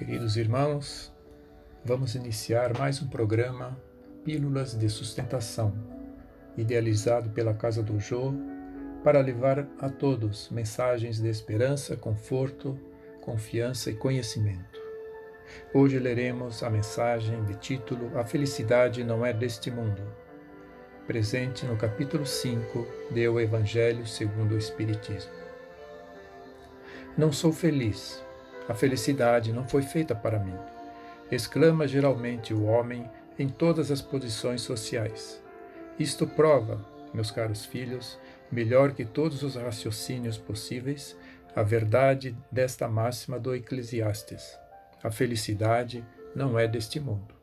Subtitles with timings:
[0.00, 1.12] Queridos irmãos,
[1.84, 3.78] vamos iniciar mais um programa
[4.24, 5.74] Pílulas de Sustentação,
[6.56, 8.32] idealizado pela Casa do Jô
[9.04, 12.80] para levar a todos mensagens de esperança, conforto,
[13.20, 14.80] confiança e conhecimento.
[15.74, 20.02] Hoje leremos a mensagem de título A Felicidade Não É Deste Mundo,
[21.06, 25.30] presente no capítulo 5 do Evangelho segundo o Espiritismo.
[27.18, 28.24] Não sou feliz
[28.70, 30.54] a felicidade não foi feita para mim.
[31.28, 35.42] Exclama geralmente o homem em todas as posições sociais.
[35.98, 36.80] Isto prova,
[37.12, 38.16] meus caros filhos,
[38.48, 41.16] melhor que todos os raciocínios possíveis,
[41.56, 44.56] a verdade desta máxima do Eclesiastes.
[45.02, 47.34] A felicidade não é deste mundo.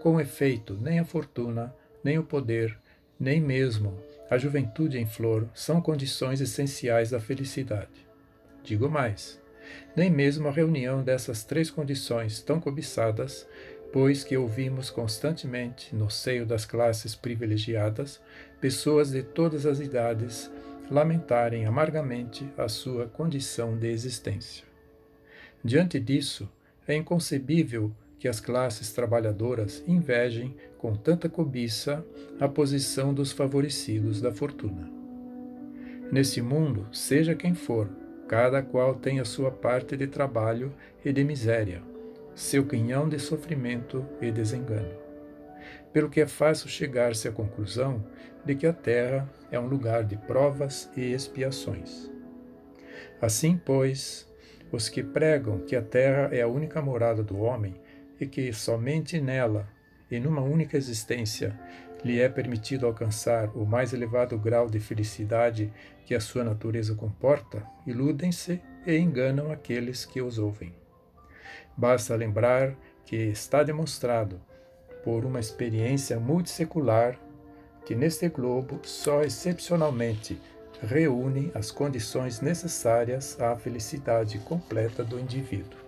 [0.00, 2.78] Com efeito, nem a fortuna, nem o poder,
[3.18, 3.98] nem mesmo
[4.30, 8.06] a juventude em flor são condições essenciais da felicidade.
[8.62, 9.42] Digo mais,
[9.96, 13.46] nem mesmo a reunião dessas três condições tão cobiçadas,
[13.92, 18.20] pois que ouvimos constantemente no seio das classes privilegiadas
[18.60, 20.50] pessoas de todas as idades
[20.90, 24.64] lamentarem amargamente a sua condição de existência.
[25.62, 26.48] Diante disso,
[26.86, 32.04] é inconcebível que as classes trabalhadoras invejem com tanta cobiça
[32.40, 34.90] a posição dos favorecidos da fortuna.
[36.10, 37.88] Nesse mundo, seja quem for,
[38.28, 40.72] Cada qual tem a sua parte de trabalho
[41.04, 41.82] e de miséria,
[42.34, 44.94] seu quinhão de sofrimento e desengano.
[45.92, 48.04] Pelo que é fácil chegar-se à conclusão
[48.44, 52.10] de que a terra é um lugar de provas e expiações.
[53.20, 54.26] Assim, pois,
[54.72, 57.74] os que pregam que a terra é a única morada do homem
[58.18, 59.68] e que somente nela
[60.10, 61.58] e numa única existência
[62.04, 65.72] lhe é permitido alcançar o mais elevado grau de felicidade
[66.04, 70.74] que a sua natureza comporta, iludem-se e enganam aqueles que os ouvem.
[71.76, 72.76] Basta lembrar
[73.06, 74.40] que está demonstrado,
[75.02, 77.18] por uma experiência multissecular,
[77.84, 80.40] que neste globo só excepcionalmente
[80.82, 85.78] reúne as condições necessárias à felicidade completa do indivíduo.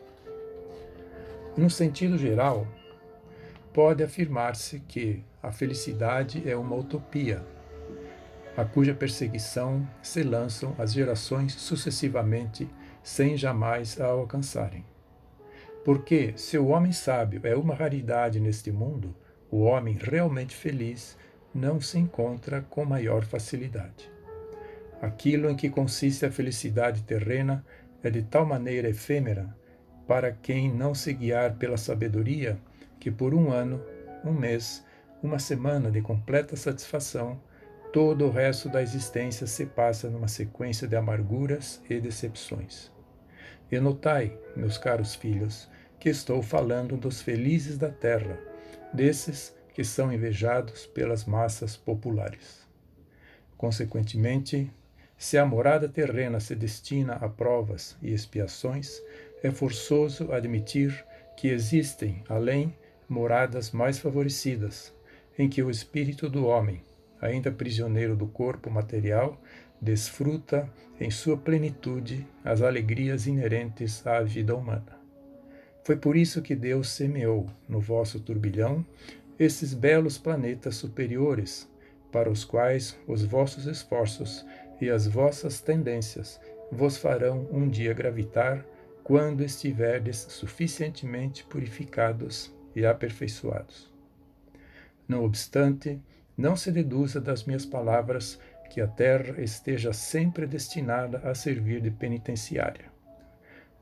[1.57, 2.67] No sentido geral,
[3.77, 7.45] pode afirmar-se que a felicidade é uma utopia,
[8.57, 12.67] a cuja perseguição se lançam as gerações sucessivamente,
[13.03, 14.83] sem jamais a alcançarem.
[15.85, 19.15] Porque, se o homem sábio é uma raridade neste mundo,
[19.51, 21.15] o homem realmente feliz
[21.55, 24.11] não se encontra com maior facilidade.
[25.03, 27.63] Aquilo em que consiste a felicidade terrena
[28.03, 29.55] é de tal maneira efêmera
[30.07, 32.59] para quem não se guiar pela sabedoria
[32.99, 33.83] que por um ano,
[34.25, 34.85] um mês,
[35.23, 37.41] uma semana de completa satisfação,
[37.93, 42.91] todo o resto da existência se passa numa sequência de amarguras e decepções.
[43.71, 45.69] E notai, meus caros filhos,
[45.99, 48.39] que estou falando dos felizes da terra,
[48.93, 52.67] desses que são invejados pelas massas populares.
[53.57, 54.71] Consequentemente,
[55.19, 59.01] se a morada terrena se destina a provas e expiações,
[59.43, 61.05] é forçoso admitir
[61.37, 62.75] que existem, além,
[63.09, 64.95] moradas mais favorecidas,
[65.39, 66.83] em que o espírito do homem,
[67.21, 69.41] ainda prisioneiro do corpo material,
[69.81, 74.99] desfruta em sua plenitude as alegrias inerentes à vida humana.
[75.85, 78.85] Foi por isso que Deus semeou no vosso turbilhão
[79.39, 81.71] esses belos planetas superiores,
[82.11, 84.45] para os quais os vossos esforços
[84.81, 86.41] e as vossas tendências
[86.73, 88.65] vos farão um dia gravitar
[89.05, 93.91] quando estiverdes suficientemente purificados e aperfeiçoados.
[95.09, 95.99] Não obstante,
[96.37, 98.39] não se deduza das minhas palavras
[98.71, 102.85] que a terra esteja sempre destinada a servir de penitenciária.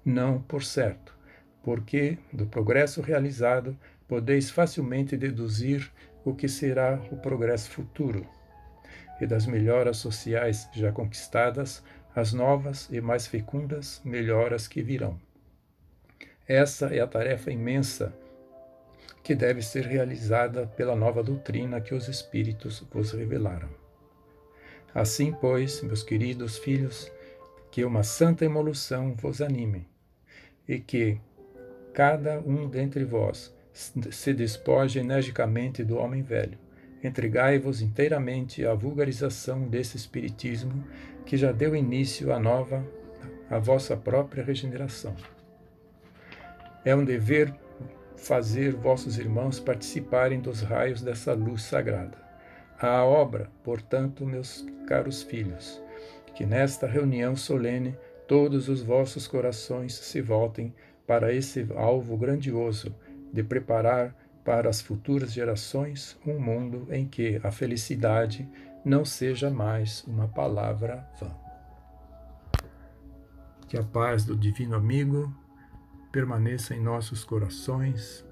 [0.04, 1.16] Não, por certo,
[1.62, 5.90] porque do progresso realizado podeis facilmente deduzir
[6.24, 8.26] o que será o progresso futuro,
[9.20, 11.82] e das melhoras sociais já conquistadas,
[12.14, 15.18] as novas e mais fecundas melhoras que virão.
[16.46, 18.14] Essa é a tarefa imensa
[19.24, 23.70] que deve ser realizada pela nova doutrina que os Espíritos vos revelaram.
[24.94, 27.10] Assim, pois, meus queridos filhos,
[27.70, 29.88] que uma santa emolução vos anime,
[30.68, 31.18] e que
[31.94, 36.58] cada um dentre vós se despoje energicamente do homem velho.
[37.02, 40.84] Entregai-vos inteiramente à vulgarização desse Espiritismo
[41.24, 42.86] que já deu início à nova,
[43.50, 45.16] à vossa própria regeneração.
[46.84, 47.52] É um dever
[48.16, 52.16] fazer vossos irmãos participarem dos raios dessa luz sagrada.
[52.78, 55.82] A obra, portanto, meus caros filhos,
[56.34, 57.96] que nesta reunião solene
[58.26, 60.74] todos os vossos corações se voltem
[61.06, 62.94] para esse alvo grandioso
[63.32, 64.14] de preparar
[64.44, 68.48] para as futuras gerações um mundo em que a felicidade
[68.84, 71.34] não seja mais uma palavra vã.
[73.66, 75.34] Que a paz do Divino Amigo
[76.14, 78.24] permaneça em nossos corações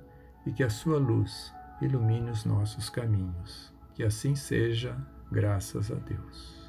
[0.47, 3.75] e que a sua luz ilumine os nossos caminhos.
[3.93, 4.97] Que assim seja,
[5.33, 6.62] graças a Deus.